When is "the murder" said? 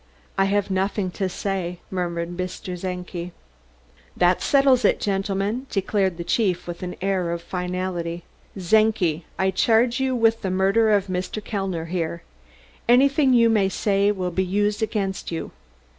10.41-10.89